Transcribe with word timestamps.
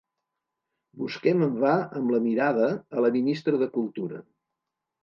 Busquem 1.01 1.43
en 1.49 1.53
va 1.65 1.75
amb 2.01 2.15
la 2.17 2.23
mirada 2.27 2.73
a 2.97 3.05
la 3.07 3.17
ministra 3.21 3.65
de 3.67 3.73
Cultura. 3.79 4.27